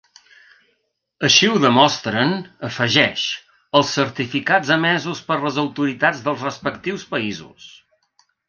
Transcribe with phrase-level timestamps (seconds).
[1.27, 2.33] Així ho demostren,
[2.69, 3.27] afegeix,
[3.81, 7.71] “els certificats emesos per les autoritats dels respectius països”.